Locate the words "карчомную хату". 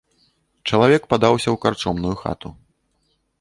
1.67-2.49